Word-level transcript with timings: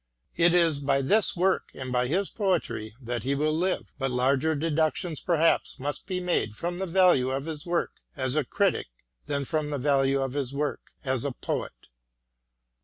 It 0.35 0.55
is 0.55 0.79
by 0.79 1.03
this 1.03 1.35
work 1.35 1.69
and 1.75 1.91
by 1.91 2.07
his 2.07 2.31
poetry 2.31 2.95
that 2.99 3.21
he 3.21 3.35
will 3.35 3.53
live, 3.55 3.93
but 3.99 4.09
larger 4.09 4.55
deductions 4.55 5.19
perhaps 5.21 5.79
must 5.79 6.07
be 6.07 6.19
made 6.19 6.55
from 6.55 6.79
the 6.79 6.87
value 6.87 7.29
of 7.29 7.45
his 7.45 7.67
work 7.67 8.01
as 8.17 8.35
a 8.35 8.43
critic 8.43 8.87
than 9.27 9.45
from 9.45 9.69
the 9.69 9.77
value 9.77 10.19
of 10.19 10.33
his 10.33 10.55
work 10.55 10.93
as 11.05 11.23
a 11.23 11.31
poet. 11.33 11.85